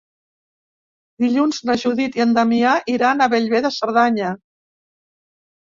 Dilluns 1.25 1.59
na 1.71 1.75
Judit 1.83 2.19
i 2.21 2.25
en 2.27 2.33
Damià 2.39 2.73
iran 2.97 3.25
a 3.27 3.31
Bellver 3.35 3.65
de 3.69 3.73
Cerdanya. 3.79 4.35